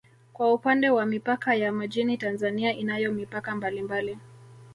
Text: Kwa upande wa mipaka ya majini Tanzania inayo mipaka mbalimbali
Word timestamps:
Kwa 0.33 0.53
upande 0.53 0.89
wa 0.89 1.05
mipaka 1.05 1.55
ya 1.55 1.71
majini 1.71 2.17
Tanzania 2.17 2.73
inayo 2.73 3.11
mipaka 3.11 3.55
mbalimbali 3.55 4.17